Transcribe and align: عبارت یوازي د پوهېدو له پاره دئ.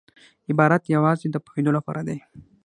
عبارت 0.49 0.83
یوازي 0.95 1.27
د 1.31 1.37
پوهېدو 1.45 1.71
له 1.75 1.81
پاره 1.85 2.01
دئ. 2.07 2.19